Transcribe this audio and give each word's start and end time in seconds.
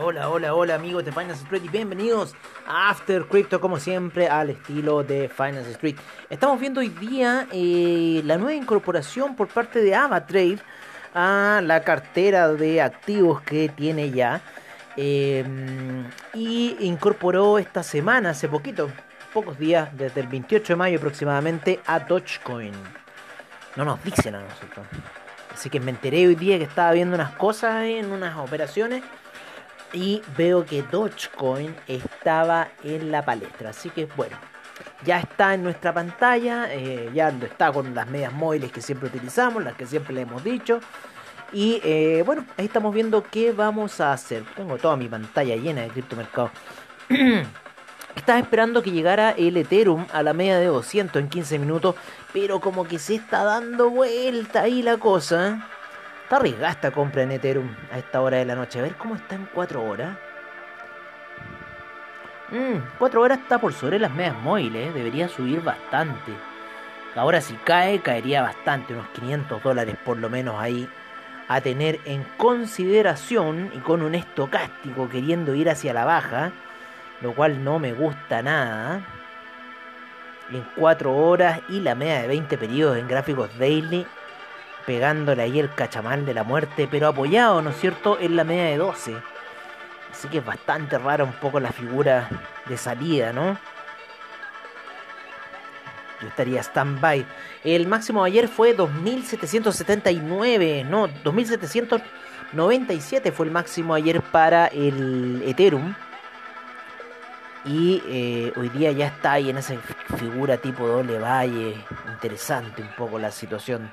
Hola, 0.00 0.30
hola, 0.30 0.54
hola, 0.54 0.74
amigos 0.74 1.04
de 1.04 1.12
Finance 1.12 1.42
Street 1.42 1.64
y 1.64 1.68
bienvenidos 1.68 2.34
a 2.66 2.88
After 2.88 3.26
Crypto 3.26 3.60
como 3.60 3.78
siempre 3.78 4.26
al 4.26 4.48
estilo 4.48 5.02
de 5.02 5.28
Finance 5.28 5.70
Street. 5.72 5.96
Estamos 6.30 6.58
viendo 6.58 6.80
hoy 6.80 6.88
día 6.88 7.46
eh, 7.52 8.22
la 8.24 8.38
nueva 8.38 8.54
incorporación 8.54 9.36
por 9.36 9.48
parte 9.48 9.82
de 9.82 9.94
AvaTrade 9.94 10.58
a 11.14 11.60
la 11.62 11.82
cartera 11.82 12.48
de 12.54 12.80
activos 12.80 13.42
que 13.42 13.68
tiene 13.68 14.10
ya. 14.10 14.40
Eh, 14.96 15.44
y 16.32 16.76
incorporó 16.80 17.58
esta 17.58 17.82
semana, 17.82 18.30
hace 18.30 18.48
poquito, 18.48 18.88
pocos 19.34 19.58
días, 19.58 19.90
desde 19.96 20.22
el 20.22 20.26
28 20.26 20.72
de 20.72 20.76
mayo 20.76 20.98
aproximadamente, 20.98 21.80
a 21.86 22.00
Dogecoin. 22.00 22.72
No 23.76 23.84
nos 23.84 24.02
dicen 24.02 24.36
a 24.36 24.40
nosotros. 24.40 24.86
Así 25.52 25.68
que 25.68 25.80
me 25.80 25.90
enteré 25.90 26.26
hoy 26.26 26.34
día 26.34 26.56
que 26.56 26.64
estaba 26.64 26.92
viendo 26.92 27.14
unas 27.14 27.32
cosas 27.32 27.84
en 27.84 28.10
unas 28.10 28.38
operaciones 28.38 29.02
y 29.92 30.22
veo 30.36 30.64
que 30.64 30.82
Dogecoin 30.82 31.74
estaba 31.86 32.68
en 32.82 33.10
la 33.10 33.24
palestra. 33.24 33.70
Así 33.70 33.90
que 33.90 34.06
bueno, 34.16 34.36
ya 35.04 35.20
está 35.20 35.54
en 35.54 35.62
nuestra 35.62 35.92
pantalla, 35.92 36.72
eh, 36.72 37.10
ya 37.12 37.28
está 37.28 37.72
con 37.72 37.94
las 37.94 38.08
medias 38.08 38.32
móviles 38.32 38.72
que 38.72 38.80
siempre 38.80 39.08
utilizamos, 39.08 39.62
las 39.62 39.74
que 39.74 39.86
siempre 39.86 40.14
le 40.14 40.22
hemos 40.22 40.42
dicho. 40.42 40.80
Y 41.52 41.80
eh, 41.84 42.22
bueno, 42.24 42.46
ahí 42.56 42.64
estamos 42.64 42.94
viendo 42.94 43.22
qué 43.22 43.52
vamos 43.52 44.00
a 44.00 44.12
hacer. 44.12 44.44
Tengo 44.56 44.78
toda 44.78 44.96
mi 44.96 45.08
pantalla 45.08 45.54
llena 45.56 45.82
de 45.82 45.88
criptomercado. 45.88 46.50
Estaba 48.16 48.38
esperando 48.38 48.82
que 48.82 48.90
llegara 48.90 49.30
el 49.30 49.56
Ethereum 49.56 50.06
a 50.12 50.22
la 50.22 50.34
media 50.34 50.58
de 50.58 50.66
200 50.66 51.22
en 51.22 51.28
15 51.28 51.58
minutos, 51.58 51.94
pero 52.32 52.60
como 52.60 52.86
que 52.86 52.98
se 52.98 53.14
está 53.14 53.42
dando 53.42 53.88
vuelta 53.88 54.62
ahí 54.62 54.82
la 54.82 54.98
cosa. 54.98 55.66
Está 56.32 56.40
arriesgada 56.40 56.72
esta 56.72 56.90
compra 56.92 57.24
en 57.24 57.32
Ethereum 57.32 57.68
a 57.92 57.98
esta 57.98 58.22
hora 58.22 58.38
de 58.38 58.46
la 58.46 58.54
noche. 58.54 58.78
A 58.78 58.82
ver 58.82 58.94
cómo 58.94 59.16
está 59.16 59.34
en 59.34 59.46
4 59.52 59.84
horas. 59.84 60.16
4 62.98 63.20
mm, 63.20 63.22
horas 63.22 63.38
está 63.38 63.58
por 63.58 63.74
sobre 63.74 63.98
las 63.98 64.10
medias 64.14 64.36
móviles. 64.36 64.94
Debería 64.94 65.28
subir 65.28 65.60
bastante. 65.60 66.32
Ahora 67.16 67.42
si 67.42 67.52
cae, 67.56 68.00
caería 68.00 68.40
bastante. 68.40 68.94
Unos 68.94 69.08
500 69.08 69.62
dólares 69.62 69.94
por 70.02 70.16
lo 70.16 70.30
menos 70.30 70.58
ahí. 70.58 70.88
A 71.48 71.60
tener 71.60 72.00
en 72.06 72.24
consideración 72.38 73.70
y 73.74 73.80
con 73.80 74.00
un 74.00 74.14
estocástico 74.14 75.10
queriendo 75.10 75.54
ir 75.54 75.68
hacia 75.68 75.92
la 75.92 76.06
baja. 76.06 76.50
Lo 77.20 77.34
cual 77.34 77.62
no 77.62 77.78
me 77.78 77.92
gusta 77.92 78.40
nada. 78.40 79.02
En 80.50 80.66
4 80.76 81.14
horas 81.14 81.60
y 81.68 81.80
la 81.80 81.94
media 81.94 82.22
de 82.22 82.28
20 82.28 82.56
periodos 82.56 82.96
en 82.96 83.06
gráficos 83.06 83.50
daily 83.58 84.06
pegándole 84.86 85.42
ahí 85.42 85.58
el 85.58 85.74
cachamal 85.74 86.26
de 86.26 86.34
la 86.34 86.44
muerte, 86.44 86.86
pero 86.90 87.08
apoyado, 87.08 87.62
¿no 87.62 87.70
es 87.70 87.78
cierto?, 87.78 88.18
en 88.20 88.36
la 88.36 88.44
media 88.44 88.64
de 88.64 88.76
12. 88.76 89.16
Así 90.12 90.28
que 90.28 90.38
es 90.38 90.44
bastante 90.44 90.96
rara 90.98 91.24
un 91.24 91.32
poco 91.32 91.58
la 91.58 91.72
figura 91.72 92.28
de 92.66 92.76
salida, 92.76 93.32
¿no? 93.32 93.58
Yo 96.20 96.28
estaría 96.28 96.62
stand-by. 96.62 97.26
El 97.64 97.88
máximo 97.88 98.22
de 98.22 98.30
ayer 98.30 98.46
fue 98.48 98.74
2779, 98.74 100.86
no, 100.88 101.08
2797 101.08 103.32
fue 103.32 103.46
el 103.46 103.52
máximo 103.52 103.94
ayer 103.94 104.20
para 104.20 104.66
el 104.66 105.42
Ethereum. 105.46 105.94
Y 107.64 108.02
eh, 108.06 108.52
hoy 108.56 108.68
día 108.70 108.90
ya 108.92 109.06
está 109.06 109.32
ahí 109.32 109.50
en 109.50 109.58
esa 109.58 109.76
figura 110.18 110.56
tipo 110.56 110.84
doble 110.86 111.18
valle. 111.18 111.76
Interesante 112.12 112.82
un 112.82 112.88
poco 112.96 113.18
la 113.18 113.30
situación 113.30 113.90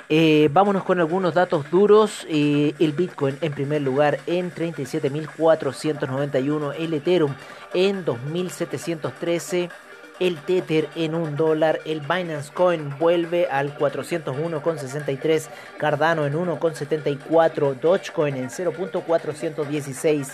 Eh, 0.07 0.49
vámonos 0.51 0.83
con 0.83 0.99
algunos 0.99 1.33
datos 1.33 1.71
duros. 1.71 2.27
Eh, 2.29 2.75
el 2.79 2.91
Bitcoin 2.91 3.37
en 3.41 3.53
primer 3.53 3.81
lugar 3.81 4.19
en 4.27 4.53
37.491. 4.53 6.75
El 6.77 6.93
Ethereum 6.93 7.33
en 7.73 8.05
2.713 8.05 9.71
el 10.19 10.37
Tether 10.37 10.89
en 10.95 11.15
un 11.15 11.35
dólar, 11.35 11.79
el 11.85 12.01
Binance 12.01 12.51
Coin 12.53 12.97
vuelve 12.97 13.47
al 13.47 13.77
401,63, 13.77 15.47
Cardano 15.77 16.25
en 16.25 16.33
1,74, 16.33 17.79
Dogecoin 17.79 18.35
en 18.35 18.49
0.416, 18.49 20.27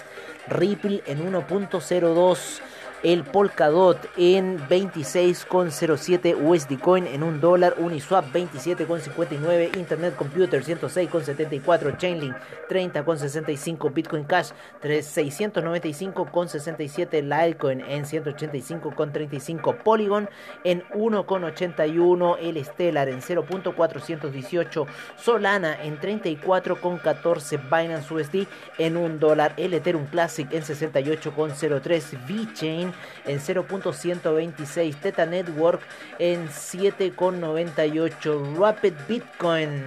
Ripple 0.48 1.04
en 1.08 1.32
1.02 1.32 2.62
el 3.04 3.24
Polkadot 3.24 3.98
en 4.18 4.60
26,07 4.68 6.36
USD 6.40 6.80
Coin 6.80 7.08
en 7.08 7.24
1 7.24 7.40
dólar, 7.40 7.74
Uniswap 7.80 8.32
27,59, 8.34 9.76
Internet 9.78 10.16
Computer 10.16 10.64
106,74, 10.64 11.98
Chainlink 11.98 12.36
30,65, 12.70 13.92
Bitcoin 13.94 14.26
Cash 14.26 14.52
695,67, 14.82 17.24
Litecoin 17.24 17.82
en 17.82 18.06
185,35, 18.06 19.84
Polygon 19.84 20.30
en 20.64 20.84
1,81, 20.90 22.38
el 22.40 22.64
Stellar 22.64 23.10
en 23.10 23.22
0.418, 23.22 24.86
Solana 25.18 25.84
en 25.84 26.00
34,14, 26.00 27.60
Binance 27.64 28.14
USD 28.14 28.48
en 28.78 28.98
1 28.98 29.18
dólar, 29.18 29.56
el 29.58 29.74
Ethereum 29.74 30.06
Classic 30.06 30.48
en 30.52 30.62
68,03, 30.62 32.28
VeChain 32.28 32.91
en 33.26 33.40
0.126, 33.40 35.00
Teta 35.00 35.26
Network 35.26 35.82
en 36.20 36.50
7.98, 36.50 38.58
Rapid 38.58 38.94
Bitcoin. 39.08 39.86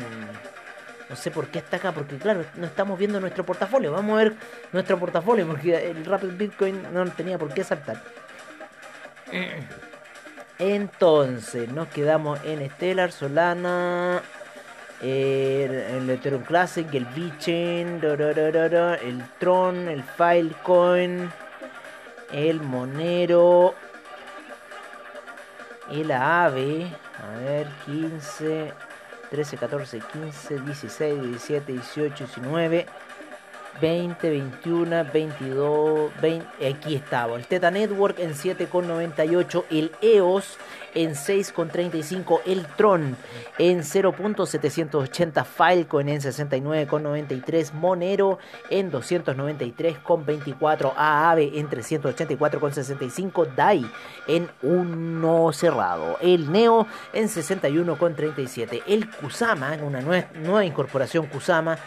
No 1.08 1.16
sé 1.16 1.30
por 1.30 1.48
qué 1.48 1.58
está 1.58 1.76
acá, 1.76 1.92
porque 1.92 2.16
claro, 2.16 2.44
no 2.56 2.66
estamos 2.66 2.98
viendo 2.98 3.20
nuestro 3.20 3.44
portafolio. 3.44 3.92
Vamos 3.92 4.14
a 4.14 4.24
ver 4.24 4.34
nuestro 4.72 4.98
portafolio, 4.98 5.46
porque 5.46 5.90
el 5.90 6.04
Rapid 6.04 6.32
Bitcoin 6.32 6.82
no 6.92 7.04
tenía 7.10 7.38
por 7.38 7.52
qué 7.52 7.62
saltar. 7.62 8.02
Entonces, 10.58 11.70
nos 11.70 11.88
quedamos 11.88 12.40
en 12.44 12.68
Stellar, 12.70 13.12
Solana, 13.12 14.22
el, 15.02 16.10
Ethereum 16.10 16.42
Classic, 16.42 16.86
el 16.94 17.04
VeChain, 17.06 18.00
el 18.02 19.24
Tron, 19.38 19.88
el 19.88 20.02
Filecoin 20.02 21.30
el 22.34 22.60
Monero, 22.60 23.74
el 25.90 26.10
AVE, 26.10 26.92
a 27.22 27.38
ver, 27.38 27.68
15, 27.86 28.72
13, 29.30 29.56
14, 29.56 30.00
15, 30.00 30.58
16, 30.58 31.22
17, 31.22 31.72
18, 31.72 32.26
19. 32.26 32.86
20, 33.80 34.30
21, 34.30 35.04
22, 35.12 36.12
20, 36.20 36.68
aquí 36.68 36.94
estaba. 36.94 37.36
El 37.36 37.46
Teta 37.46 37.70
Network 37.70 38.18
en 38.18 38.34
7,98. 38.34 39.64
El 39.70 39.92
EOS 40.00 40.58
en 40.94 41.14
6,35 41.14 42.40
el 42.46 42.64
Tron, 42.76 43.16
en 43.58 43.80
0.780 43.80 45.44
Falcon 45.44 46.08
en 46.08 46.20
69,93 46.20 47.72
Monero 47.72 48.38
en 48.70 48.92
293,24 48.92 50.92
Aave 50.96 51.58
en 51.58 51.68
384,65 51.68 53.54
DAI 53.54 53.86
en 54.26 54.48
1 54.62 55.52
cerrado, 55.52 56.16
el 56.20 56.50
Neo 56.50 56.86
en 57.12 57.28
61,37 57.28 58.82
el 58.86 59.10
Kusama, 59.10 59.76
una 59.82 60.00
nueva, 60.00 60.28
nueva 60.34 60.64
incorporación 60.64 61.26
Kusama 61.26 61.78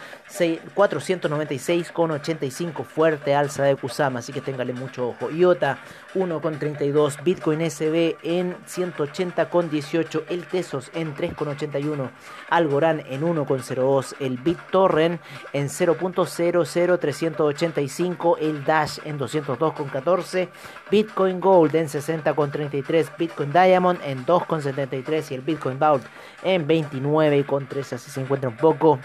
496,85 1.84 2.84
fuerte 2.84 3.34
alza 3.34 3.64
de 3.64 3.74
Kusama, 3.76 4.20
así 4.20 4.32
que 4.32 4.40
téngale 4.40 4.72
mucho 4.72 5.08
ojo. 5.08 5.30
IOTA 5.30 5.78
1,32, 6.14 7.22
Bitcoin 7.22 7.70
SB 7.70 8.16
en 8.22 8.56
180,18, 8.64 10.24
el 10.28 10.46
Tesos 10.46 10.90
en 10.94 11.14
3,81, 11.14 12.10
Algorand 12.50 13.04
en 13.08 13.22
1,02, 13.22 14.14
el 14.20 14.38
BitTorrent 14.38 15.20
en 15.52 15.68
0.00385, 15.68 18.36
el 18.40 18.64
Dash 18.64 18.98
en 19.04 19.18
202,14, 19.18 20.48
Bitcoin 20.90 21.40
Gold 21.40 21.76
en 21.76 21.86
60,33, 21.86 23.18
Bitcoin 23.18 23.52
Diamond 23.52 24.00
en 24.04 24.24
2,73 24.24 25.30
y 25.30 25.34
el 25.34 25.42
Bitcoin 25.42 25.78
Vault 25.78 26.06
en 26.42 26.66
29,13, 26.66 27.92
así 27.94 28.10
se 28.10 28.20
encuentra 28.20 28.48
un 28.48 28.56
poco 28.56 28.98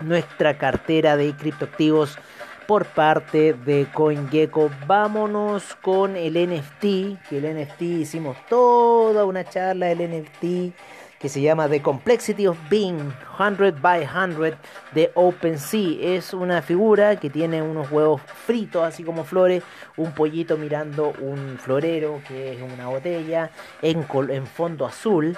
nuestra 0.00 0.58
cartera 0.58 1.16
de 1.16 1.34
criptoactivos 1.34 2.18
por 2.66 2.84
parte 2.86 3.52
de 3.52 3.86
CoinGecko. 3.92 4.70
Vámonos 4.86 5.74
con 5.76 6.16
el 6.16 6.34
NFT, 6.34 6.80
que 7.28 7.38
el 7.38 7.56
NFT 7.56 7.82
hicimos 7.82 8.36
toda 8.48 9.24
una 9.24 9.44
charla 9.44 9.86
del 9.86 10.10
NFT 10.10 10.74
que 11.18 11.28
se 11.30 11.40
llama 11.40 11.68
The 11.68 11.80
Complexity 11.80 12.46
of 12.46 12.58
Being 12.68 13.12
100 13.38 13.80
by 13.80 14.06
100 14.06 14.56
de 14.92 15.10
OpenSea. 15.14 16.16
Es 16.16 16.34
una 16.34 16.60
figura 16.62 17.16
que 17.16 17.30
tiene 17.30 17.62
unos 17.62 17.90
huevos 17.90 18.20
fritos, 18.22 18.84
así 18.84 19.02
como 19.02 19.24
flores, 19.24 19.62
un 19.96 20.12
pollito 20.12 20.56
mirando 20.56 21.14
un 21.20 21.58
florero, 21.58 22.20
que 22.28 22.52
es 22.52 22.60
una 22.60 22.88
botella, 22.88 23.50
en, 23.82 24.06
en 24.28 24.46
fondo 24.46 24.86
azul. 24.86 25.36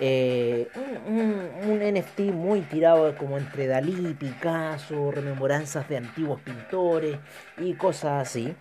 Eh, 0.00 0.66
un, 1.06 1.78
NFT 1.78 2.32
muy 2.32 2.62
tirado 2.62 3.14
como 3.16 3.38
entre 3.38 3.68
Dalí, 3.68 4.14
Picasso, 4.14 5.12
rememoranzas 5.12 5.88
de 5.88 5.98
antiguos 5.98 6.40
pintores 6.40 7.16
y 7.58 7.74
cosas 7.74 8.28
así. 8.28 8.56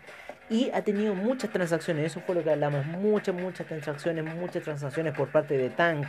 Y 0.49 0.69
ha 0.71 0.81
tenido 0.83 1.15
muchas 1.15 1.51
transacciones, 1.51 2.05
eso 2.05 2.21
fue 2.21 2.35
lo 2.35 2.43
que 2.43 2.51
hablamos, 2.51 2.85
muchas, 2.85 3.33
muchas 3.33 3.65
transacciones, 3.65 4.25
muchas 4.35 4.63
transacciones 4.63 5.15
por 5.15 5.29
parte 5.29 5.57
de 5.57 5.69
Tank. 5.69 6.07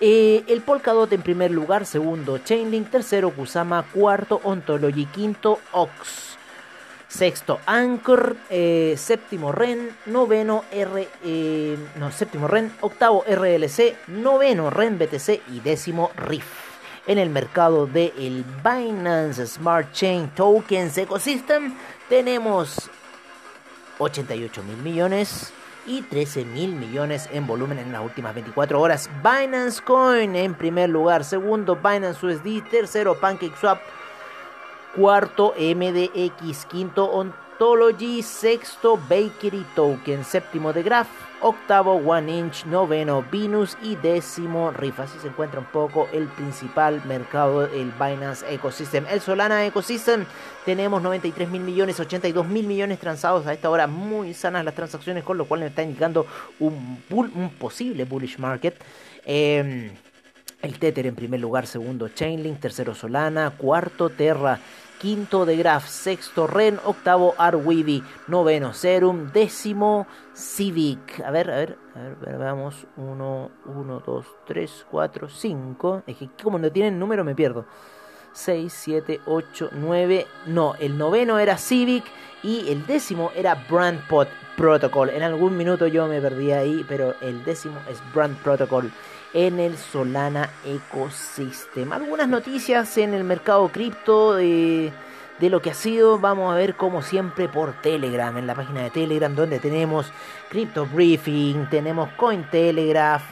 Eh, 0.00 0.44
el 0.46 0.60
Polkadot 0.60 1.12
en 1.12 1.22
primer 1.22 1.50
lugar, 1.50 1.84
segundo 1.84 2.38
Chainlink, 2.38 2.90
tercero 2.90 3.30
Kusama, 3.30 3.84
cuarto 3.92 4.40
Ontology, 4.44 5.06
quinto 5.06 5.58
Ox, 5.72 6.37
sexto 7.08 7.60
Anchor, 7.66 8.36
eh, 8.50 8.94
séptimo 8.96 9.50
Ren, 9.50 9.90
noveno 10.06 10.64
R, 10.70 11.08
no, 11.96 12.12
séptimo 12.12 12.46
Ren, 12.46 12.72
octavo 12.80 13.24
RLC, 13.26 13.96
noveno 14.08 14.70
Ren 14.70 14.98
BTC 14.98 15.42
y 15.48 15.60
décimo 15.60 16.10
Riff. 16.16 16.68
En 17.06 17.16
el 17.18 17.30
mercado 17.30 17.88
el 17.94 18.44
Binance 18.62 19.46
Smart 19.46 19.92
Chain 19.92 20.28
Tokens 20.34 20.98
Ecosystem 20.98 21.74
tenemos 22.06 22.90
88 23.98 24.62
mil 24.62 24.76
millones 24.76 25.54
y 25.86 26.02
13 26.02 26.44
mil 26.44 26.74
millones 26.74 27.28
en 27.32 27.46
volumen 27.46 27.78
en 27.78 27.92
las 27.92 28.02
últimas 28.02 28.34
24 28.34 28.78
horas. 28.78 29.08
Binance 29.22 29.82
Coin 29.82 30.36
en 30.36 30.54
primer 30.54 30.90
lugar, 30.90 31.24
segundo 31.24 31.76
Binance 31.76 32.24
USD, 32.24 32.68
tercero 32.70 33.18
PancakeSwap, 33.18 33.80
cuarto 34.94 35.54
MDX, 35.58 36.64
quinto 36.66 37.04
Ontology, 37.04 38.22
sexto 38.22 38.96
Bakery 39.08 39.64
Token, 39.74 40.24
séptimo 40.24 40.72
de 40.72 40.82
Graph, 40.82 41.08
octavo 41.40 41.94
One 41.94 42.38
Inch, 42.38 42.64
noveno 42.64 43.24
Venus 43.30 43.76
y 43.82 43.96
décimo 43.96 44.70
Riff. 44.70 45.00
Así 45.00 45.18
se 45.18 45.28
encuentra 45.28 45.60
un 45.60 45.66
poco 45.66 46.08
el 46.12 46.26
principal 46.28 47.02
mercado, 47.04 47.64
el 47.64 47.92
Binance 47.92 48.44
Ecosystem. 48.52 49.06
El 49.08 49.20
Solana 49.20 49.64
Ecosystem 49.66 50.24
tenemos 50.64 51.02
93 51.02 51.48
mil 51.48 51.62
millones, 51.62 51.98
82 52.00 52.46
mil 52.46 52.66
millones 52.66 52.98
transados 52.98 53.46
a 53.46 53.52
esta 53.52 53.70
hora. 53.70 53.86
Muy 53.86 54.34
sanas 54.34 54.64
las 54.64 54.74
transacciones, 54.74 55.24
con 55.24 55.38
lo 55.38 55.44
cual 55.46 55.60
nos 55.60 55.70
está 55.70 55.82
indicando 55.82 56.26
un, 56.58 57.02
un 57.10 57.50
posible 57.58 58.04
bullish 58.04 58.38
market. 58.38 58.80
Em, 59.24 59.90
el 60.62 60.78
Tether 60.78 61.06
en 61.06 61.14
primer 61.14 61.40
lugar, 61.40 61.66
segundo 61.66 62.08
Chainlink, 62.08 62.60
tercero 62.60 62.94
Solana, 62.94 63.50
cuarto 63.56 64.10
Terra 64.10 64.60
quinto 64.98 65.46
de 65.46 65.56
Graph, 65.56 65.86
sexto 65.86 66.46
Ren, 66.46 66.78
octavo 66.84 67.34
Arweedy, 67.38 68.02
noveno 68.26 68.74
Serum, 68.74 69.30
décimo 69.32 70.06
Civic. 70.34 71.20
A 71.24 71.30
ver, 71.30 71.50
a 71.50 71.56
ver, 71.56 71.78
a 71.94 71.98
ver, 72.00 72.38
veamos. 72.38 72.86
1, 72.96 73.50
1, 73.64 74.02
2, 74.04 74.26
3, 74.46 74.86
4, 74.90 75.28
5. 75.28 76.02
Es 76.06 76.16
que 76.16 76.28
como 76.42 76.58
no 76.58 76.70
tienen 76.70 76.98
número 76.98 77.24
me 77.24 77.34
pierdo. 77.34 77.64
6, 78.32 78.72
7, 78.72 79.20
8, 79.26 79.70
9. 79.72 80.26
No, 80.46 80.74
el 80.78 80.96
noveno 80.96 81.38
era 81.38 81.58
Civic. 81.58 82.04
Y 82.42 82.70
el 82.70 82.86
décimo 82.86 83.32
era 83.34 83.56
Brand 83.68 84.00
Protocol. 84.56 85.10
En 85.10 85.22
algún 85.22 85.56
minuto 85.56 85.88
yo 85.88 86.06
me 86.06 86.20
perdí 86.20 86.52
ahí, 86.52 86.84
pero 86.88 87.16
el 87.20 87.44
décimo 87.44 87.78
es 87.90 88.00
Brand 88.14 88.36
Protocol 88.38 88.92
en 89.34 89.60
el 89.60 89.76
Solana 89.76 90.50
Ecosystem. 90.64 91.92
Algunas 91.92 92.28
noticias 92.28 92.96
en 92.98 93.14
el 93.14 93.24
mercado 93.24 93.68
cripto 93.68 94.34
de, 94.34 94.92
de, 95.38 95.50
lo 95.50 95.60
que 95.60 95.70
ha 95.70 95.74
sido. 95.74 96.18
Vamos 96.18 96.52
a 96.52 96.56
ver 96.56 96.76
como 96.76 97.02
siempre 97.02 97.48
por 97.48 97.72
Telegram, 97.82 98.36
en 98.36 98.46
la 98.46 98.54
página 98.54 98.82
de 98.82 98.90
Telegram 98.90 99.34
donde 99.34 99.58
tenemos 99.58 100.12
Crypto 100.48 100.86
Briefing, 100.86 101.68
tenemos 101.68 102.08
Cointelegraph, 102.16 103.22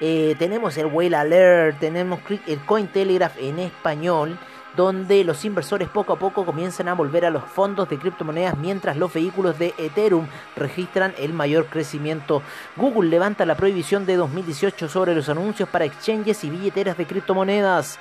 eh, 0.00 0.34
tenemos 0.38 0.76
el 0.78 0.86
Whale 0.86 1.16
Alert, 1.16 1.78
tenemos 1.78 2.20
el 2.46 2.58
Cointelegraph 2.60 3.36
en 3.38 3.58
español 3.58 4.38
donde 4.76 5.24
los 5.24 5.44
inversores 5.44 5.88
poco 5.88 6.12
a 6.12 6.18
poco 6.18 6.44
comienzan 6.44 6.88
a 6.88 6.94
volver 6.94 7.24
a 7.24 7.30
los 7.30 7.44
fondos 7.44 7.88
de 7.88 7.98
criptomonedas 7.98 8.56
mientras 8.56 8.96
los 8.96 9.12
vehículos 9.12 9.58
de 9.58 9.74
Ethereum 9.78 10.26
registran 10.56 11.14
el 11.18 11.32
mayor 11.32 11.66
crecimiento. 11.66 12.42
Google 12.76 13.10
levanta 13.10 13.44
la 13.44 13.56
prohibición 13.56 14.06
de 14.06 14.16
2018 14.16 14.88
sobre 14.88 15.14
los 15.14 15.28
anuncios 15.28 15.68
para 15.68 15.84
exchanges 15.84 16.44
y 16.44 16.50
billeteras 16.50 16.96
de 16.96 17.06
criptomonedas. 17.06 17.98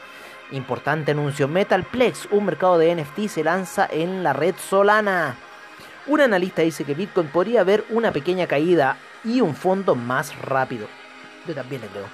Importante 0.52 1.12
anuncio, 1.12 1.48
Metalplex, 1.48 2.28
un 2.32 2.46
mercado 2.46 2.78
de 2.78 2.96
NFT, 2.96 3.28
se 3.28 3.44
lanza 3.44 3.88
en 3.92 4.24
la 4.24 4.34
red 4.34 4.56
Solana. 4.56 5.36
Un 6.08 6.22
analista 6.22 6.64
dice 6.64 6.86
que 6.86 6.96
Bitcoin 6.96 7.28
podría 7.28 7.62
haber 7.62 7.84
una 7.90 8.12
pequeña 8.12 8.48
caída 8.48 8.98
y 9.24 9.42
un 9.42 9.56
fondo 9.56 9.96
más 9.96 10.36
rápido. 10.42 10.99
También 11.54 11.82
le 11.82 11.88
creo. 11.88 12.06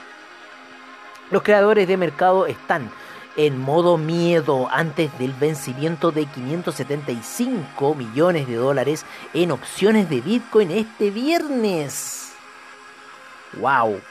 Los 1.32 1.44
creadores 1.44 1.88
de 1.88 1.98
mercado 1.98 2.46
están 2.46 2.92
en 3.38 3.60
modo 3.60 3.98
miedo 3.98 4.70
antes 4.72 5.18
del 5.20 5.34
vencimiento 5.34 6.12
de 6.12 6.26
575 6.26 7.96
millones 7.96 8.48
de 8.48 8.56
dólares 8.56 9.06
en 9.34 9.52
opciones 9.52 10.10
de 10.10 10.22
Bitcoin 10.22 10.72
este 10.72 11.12
viernes. 11.12 12.34
¡Wow! 13.54 14.02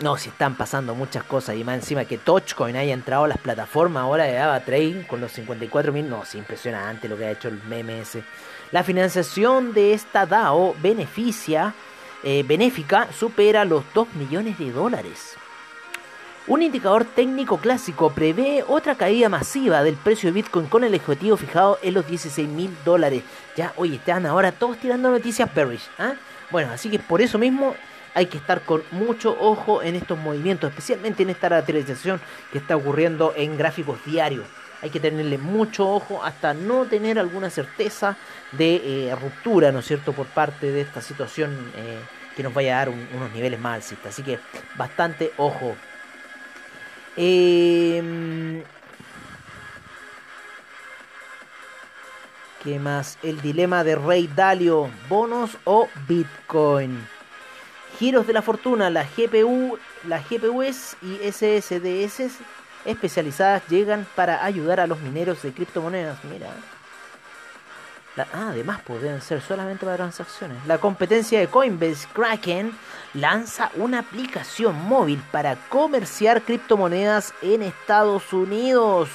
No, 0.00 0.16
si 0.16 0.28
están 0.28 0.56
pasando 0.56 0.94
muchas 0.94 1.22
cosas 1.22 1.54
y 1.56 1.62
más 1.62 1.76
encima 1.76 2.04
que 2.04 2.18
Touchcoin 2.18 2.74
haya 2.74 2.92
entrado 2.92 3.24
a 3.24 3.28
las 3.28 3.38
plataformas 3.38 4.02
ahora 4.02 4.24
de 4.24 4.38
AvaTrade 4.38 5.06
con 5.06 5.20
los 5.20 5.30
54 5.32 5.92
mil. 5.92 6.10
No, 6.10 6.24
es 6.24 6.34
impresionante 6.34 7.08
lo 7.08 7.16
que 7.16 7.26
ha 7.26 7.30
hecho 7.30 7.48
el 7.48 7.62
MMS. 7.62 8.18
La 8.72 8.82
financiación 8.82 9.72
de 9.72 9.94
esta 9.94 10.26
DAO 10.26 10.74
beneficia, 10.82 11.74
eh, 12.24 12.42
benéfica 12.42 13.12
supera 13.12 13.64
los 13.64 13.84
2 13.94 14.14
millones 14.14 14.58
de 14.58 14.72
dólares. 14.72 15.36
Un 16.46 16.62
indicador 16.62 17.04
técnico 17.04 17.58
clásico 17.58 18.10
prevé 18.10 18.64
otra 18.66 18.96
caída 18.96 19.28
masiva 19.28 19.82
del 19.82 19.94
precio 19.94 20.28
de 20.28 20.34
Bitcoin 20.34 20.66
con 20.66 20.84
el 20.84 20.94
objetivo 20.94 21.36
fijado 21.36 21.78
en 21.82 21.94
los 21.94 22.06
16 22.06 22.48
mil 22.48 22.76
dólares. 22.84 23.22
Ya, 23.56 23.72
oye, 23.76 23.96
están 23.96 24.26
ahora 24.26 24.52
todos 24.52 24.78
tirando 24.78 25.10
noticias 25.10 25.54
bearish. 25.54 25.88
¿ah? 25.98 26.14
Bueno, 26.50 26.72
así 26.72 26.90
que 26.90 26.98
por 26.98 27.22
eso 27.22 27.38
mismo 27.38 27.74
hay 28.14 28.26
que 28.26 28.38
estar 28.38 28.62
con 28.62 28.82
mucho 28.90 29.36
ojo 29.40 29.82
en 29.82 29.94
estos 29.94 30.18
movimientos, 30.18 30.70
especialmente 30.70 31.22
en 31.22 31.30
esta 31.30 31.48
lateralización 31.48 32.20
que 32.52 32.58
está 32.58 32.76
ocurriendo 32.76 33.32
en 33.36 33.56
gráficos 33.56 33.98
diarios. 34.04 34.46
Hay 34.84 34.90
que 34.90 35.00
tenerle 35.00 35.38
mucho 35.38 35.88
ojo 35.88 36.22
hasta 36.22 36.52
no 36.52 36.84
tener 36.84 37.18
alguna 37.18 37.48
certeza 37.48 38.18
de 38.52 39.08
eh, 39.08 39.16
ruptura, 39.16 39.72
¿no 39.72 39.78
es 39.78 39.86
cierto?, 39.86 40.12
por 40.12 40.26
parte 40.26 40.70
de 40.72 40.82
esta 40.82 41.00
situación 41.00 41.72
eh, 41.74 41.98
que 42.36 42.42
nos 42.42 42.52
vaya 42.52 42.74
a 42.74 42.78
dar 42.80 42.90
unos 42.90 43.32
niveles 43.32 43.58
más 43.58 43.76
alcistas. 43.76 44.12
Así 44.12 44.22
que 44.22 44.38
bastante 44.76 45.32
ojo. 45.38 45.74
Eh, 47.16 48.62
¿Qué 52.62 52.78
más? 52.78 53.16
El 53.22 53.40
dilema 53.40 53.84
de 53.84 53.96
Rey 53.96 54.28
Dalio, 54.36 54.90
bonos 55.08 55.56
o 55.64 55.88
Bitcoin. 56.06 57.08
Giros 57.98 58.26
de 58.26 58.34
la 58.34 58.42
fortuna, 58.42 58.90
la 58.90 59.04
GPU, 59.04 59.78
las 60.06 60.28
GPUs 60.28 60.98
y 61.00 61.20
SSDS 61.32 62.38
especializadas 62.84 63.66
llegan 63.68 64.06
para 64.14 64.44
ayudar 64.44 64.80
a 64.80 64.86
los 64.86 65.00
mineros 65.00 65.42
de 65.42 65.52
criptomonedas. 65.52 66.22
Mira. 66.24 66.50
ah, 68.18 68.48
además 68.50 68.80
pueden 68.82 69.20
ser 69.20 69.40
solamente 69.40 69.84
para 69.84 69.96
transacciones. 69.96 70.64
La 70.66 70.78
competencia 70.78 71.40
de 71.40 71.48
Coinbase 71.48 72.06
Kraken 72.12 72.72
lanza 73.14 73.70
una 73.76 74.00
aplicación 74.00 74.76
móvil 74.86 75.22
para 75.30 75.56
comerciar 75.68 76.42
criptomonedas 76.42 77.34
en 77.42 77.62
Estados 77.62 78.32
Unidos. 78.32 79.08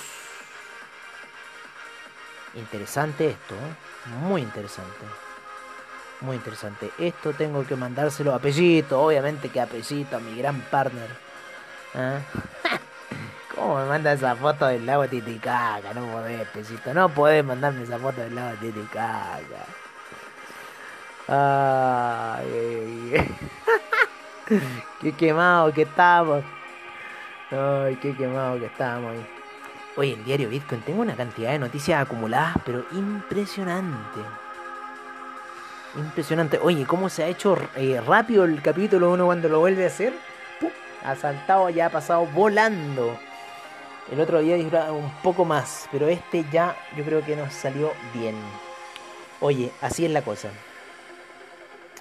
Interesante 2.56 3.30
esto, 3.30 3.54
¿eh? 3.56 4.10
muy 4.22 4.42
interesante. 4.42 5.06
Muy 6.22 6.36
interesante. 6.36 6.92
Esto 6.98 7.32
tengo 7.34 7.66
que 7.66 7.76
mandárselo 7.76 8.34
a 8.34 8.40
Pellito, 8.40 9.02
obviamente 9.02 9.50
que 9.50 9.62
a 9.62 9.68
Pellito, 9.68 10.18
a 10.18 10.20
mi 10.20 10.38
gran 10.38 10.60
partner. 10.62 11.10
¿Ah? 11.96 12.20
¿Cómo 13.60 13.76
me 13.76 13.86
manda 13.88 14.14
esa 14.14 14.38
foto 14.38 14.68
del 14.68 14.86
lago 14.86 15.06
Titicaca? 15.06 15.94
No 15.94 16.08
podés, 16.08 16.48
Pellito, 16.48 16.94
no 16.94 17.10
podés 17.10 17.44
mandarme 17.44 17.84
esa 17.84 18.00
foto 18.00 18.22
del 18.22 18.34
lago 18.34 18.58
Titicaca. 18.58 19.42
Ay, 21.28 23.36
qué 25.02 25.12
quemado 25.12 25.74
que 25.74 25.82
estamos. 25.82 26.42
Ay, 27.52 27.98
qué 27.98 28.16
quemado 28.16 28.58
que 28.60 28.68
estamos 28.68 29.12
ahí. 29.12 29.26
Oye, 29.98 30.14
el 30.14 30.24
diario 30.24 30.48
Bitcoin, 30.48 30.82
tengo 30.82 31.02
una 31.02 31.18
cantidad 31.18 31.52
de 31.52 31.60
noticias 31.60 32.02
acumuladas, 32.02 32.56
pero 32.66 32.86
impresionante. 32.94 34.22
Impresionante. 35.98 36.58
Oye, 36.64 36.86
cómo 36.86 37.10
se 37.10 37.26
ha 37.26 37.28
hecho 37.28 37.58
eh, 37.76 38.02
rápido 38.08 38.46
el 38.46 38.62
capítulo 38.62 39.12
uno 39.12 39.26
cuando 39.26 39.50
lo 39.50 39.60
vuelve 39.60 39.84
a 39.84 39.88
hacer. 39.88 40.14
Ha 41.04 41.18
saltado, 41.18 41.70
ya 41.70 41.88
ha 41.88 41.90
pasado 41.90 42.26
volando. 42.28 43.20
El 44.12 44.20
otro 44.22 44.40
día 44.40 44.58
duró 44.58 44.94
un 44.94 45.12
poco 45.22 45.46
más, 45.46 45.88
pero 45.92 46.08
este 46.08 46.44
ya 46.52 46.76
yo 46.98 47.04
creo 47.04 47.24
que 47.24 47.36
nos 47.36 47.54
salió 47.54 47.92
bien. 48.14 48.36
Oye, 49.40 49.70
así 49.82 50.06
es 50.06 50.12
la 50.12 50.24
cosa. 50.24 50.50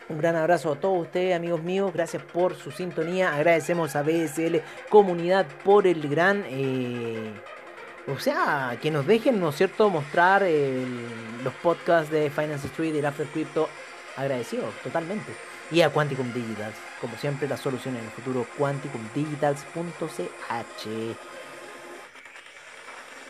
Un 0.08 0.18
gran 0.18 0.36
abrazo 0.36 0.72
a 0.72 0.76
todos 0.76 1.02
ustedes, 1.02 1.36
amigos 1.36 1.62
míos. 1.62 1.92
Gracias 1.92 2.22
por 2.22 2.56
su 2.56 2.70
sintonía. 2.70 3.34
Agradecemos 3.34 3.94
a 3.94 4.02
BSL 4.02 4.62
Comunidad 4.88 5.44
por 5.64 5.86
el 5.86 6.08
gran... 6.08 6.44
Eh, 6.48 7.30
o 8.06 8.18
sea, 8.18 8.78
que 8.80 8.90
nos 8.90 9.06
dejen, 9.06 9.38
¿no 9.38 9.50
es 9.50 9.56
cierto?, 9.56 9.90
mostrar 9.90 10.42
los 11.44 11.52
podcasts 11.62 12.10
de 12.10 12.30
Finance 12.30 12.68
Street 12.68 12.94
y 12.94 13.00
el 13.00 13.06
After 13.06 13.26
Crypto 13.26 13.68
agradecidos, 14.16 14.72
totalmente. 14.82 15.30
Y 15.70 15.82
a 15.82 15.90
Quanticum 15.90 16.32
Digitals, 16.32 16.76
como 17.02 17.18
siempre, 17.18 17.46
la 17.46 17.58
solución 17.58 17.96
en 17.96 18.04
el 18.04 18.10
futuro, 18.10 18.46
quanticumdigitals.ch. 18.56 21.37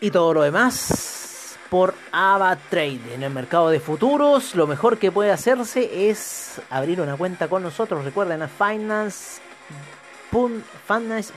Y 0.01 0.11
todo 0.11 0.33
lo 0.33 0.43
demás 0.43 1.57
por 1.69 1.93
AvaTrade. 2.11 3.13
En 3.13 3.23
el 3.23 3.31
mercado 3.31 3.69
de 3.69 3.79
futuros, 3.79 4.55
lo 4.55 4.65
mejor 4.65 4.97
que 4.97 5.11
puede 5.11 5.31
hacerse 5.31 6.09
es 6.09 6.61
abrir 6.69 7.01
una 7.01 7.17
cuenta 7.17 7.47
con 7.47 7.63
nosotros. 7.63 8.05
Recuerden 8.05 8.41
a 8.41 8.47
Finance 8.47 9.41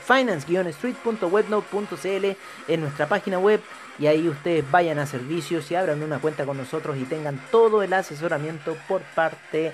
finance-street.webnote.cl 0.05 2.37
en 2.67 2.81
nuestra 2.81 3.07
página 3.07 3.39
web 3.39 3.59
y 3.97 4.05
ahí 4.07 4.29
ustedes 4.29 4.69
vayan 4.69 4.99
a 4.99 5.05
servicios 5.05 5.71
y 5.71 5.75
abran 5.75 6.03
una 6.03 6.19
cuenta 6.19 6.45
con 6.45 6.57
nosotros 6.57 6.97
y 6.97 7.03
tengan 7.03 7.39
todo 7.51 7.81
el 7.83 7.93
asesoramiento 7.93 8.75
por 8.87 9.01
parte 9.01 9.71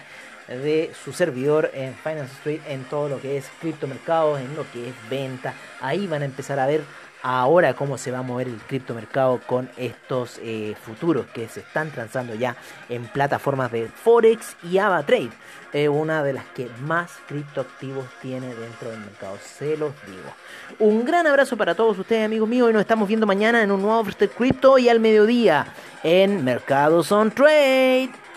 de 0.48 0.91
su 1.03 1.12
servidor 1.13 1.69
en 1.74 1.96
Finance 1.96 2.34
Street 2.34 2.62
en 2.67 2.84
todo 2.86 3.10
lo 3.10 3.22
que 3.22 3.38
es 3.38 3.46
criptomercados, 3.60 4.39
en 4.39 4.55
lo 4.55 4.65
que 4.72 4.89
es 4.89 4.96
venta. 5.10 5.53
Ahí 5.79 6.08
van 6.08 6.24
a 6.24 6.25
empezar 6.25 6.60
a 6.60 6.65
ver 6.65 6.81
ahora 7.22 7.74
cómo 7.74 7.98
se 7.98 8.12
va 8.12 8.20
a 8.20 8.24
mover 8.24 8.48
el 8.48 8.58
criptomercado 8.58 9.40
con 9.46 9.70
estos 9.78 10.40
eh, 10.42 10.76
futuros 10.82 11.28
que 11.28 11.48
se 11.48 11.62
están 11.62 11.92
transando 11.92 12.36
ya 12.36 12.56
en 12.88 13.08
plataformas 13.08 13.72
de 13.72 13.88
Forex 13.88 14.56
y 14.64 14.78
AvaTrade. 14.78 15.32
una 15.90 16.24
de 16.24 16.34
las 16.34 16.46
que 16.56 16.70
más 16.82 17.12
criptoactivos 17.28 18.06
tiene 18.22 18.54
dentro 18.56 18.90
del 18.92 19.00
mercado, 19.00 19.38
se 19.44 19.78
los 19.78 19.94
digo. 20.06 20.34
Un 20.80 21.06
gran 21.06 21.28
abrazo 21.28 21.58
para 21.58 21.76
todos 21.76 21.98
ustedes, 22.00 22.26
amigos 22.26 22.48
míos, 22.48 22.70
y 22.70 22.74
nos 22.74 22.82
estamos 22.82 23.08
viendo 23.08 23.26
mañana 23.26 23.62
en 23.62 23.72
un 23.72 23.82
nuevo 23.82 24.00
After 24.00 24.30
Crypto 24.30 24.78
y 24.78 24.90
al 24.90 25.00
mediodía 25.00 25.68
en 26.04 26.44
Mercados 26.44 27.12
on 27.12 27.32
Trade. 27.32 28.29